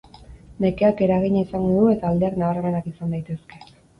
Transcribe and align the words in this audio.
Nekeak 0.63 1.03
eragina 1.07 1.43
izango 1.47 1.69
du 1.75 1.91
eta 1.97 2.09
aldeak 2.11 2.41
nabarmenak 2.45 2.91
izan 2.95 3.15
daitezke. 3.17 3.63